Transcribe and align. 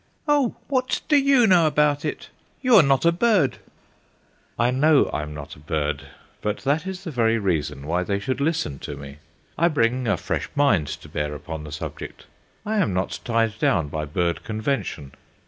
"Oh, 0.27 0.55
what 0.67 1.01
do 1.07 1.15
you 1.15 1.45
know 1.45 1.67
about 1.67 2.03
it? 2.05 2.29
you 2.63 2.75
are 2.75 2.81
not 2.81 3.05
a 3.05 3.11
bird." 3.11 3.57
I 4.57 4.71
know 4.71 5.05
I 5.13 5.21
am 5.21 5.35
not 5.35 5.55
a 5.55 5.59
bird, 5.59 6.07
but 6.41 6.57
that 6.61 6.87
is 6.87 7.03
the 7.03 7.11
very 7.11 7.37
reason 7.37 7.85
why 7.85 8.01
they 8.01 8.17
should 8.17 8.41
listen 8.41 8.79
to 8.79 8.95
me. 8.97 9.17
I 9.59 9.67
bring 9.67 10.07
a 10.07 10.17
fresh 10.17 10.49
mind 10.55 10.87
to 10.87 11.07
bear 11.07 11.35
upon 11.35 11.65
the 11.65 11.71
subject. 11.71 12.25
I 12.65 12.77
am 12.77 12.95
not 12.95 13.19
tied 13.23 13.59
down 13.59 13.89
by 13.89 14.05
bird 14.05 14.43
convention. 14.43 15.11